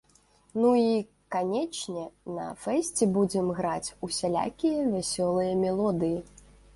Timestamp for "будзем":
3.17-3.51